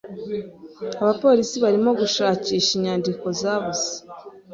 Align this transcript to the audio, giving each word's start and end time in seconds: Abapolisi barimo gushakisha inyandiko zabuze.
Abapolisi 1.01 1.55
barimo 1.63 1.91
gushakisha 1.99 2.71
inyandiko 2.77 3.25
zabuze. 3.39 3.91